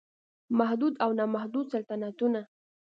محدود 0.59 0.93
او 1.03 1.11
نا 1.17 1.25
محدود 1.35 1.65
سلطنتونه 1.73 2.41